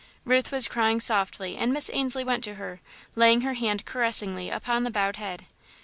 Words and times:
Ruth 0.25 0.51
was 0.51 0.67
crying 0.67 0.99
softly 0.99 1.55
and 1.55 1.71
Miss 1.71 1.87
Ainslie 1.93 2.23
went 2.23 2.43
to 2.45 2.55
her, 2.55 2.81
laying 3.15 3.41
her 3.41 3.53
hand 3.53 3.85
caressingly 3.85 4.49
upon 4.49 4.83
the 4.83 4.89
bowed 4.89 5.17
head. 5.17 5.45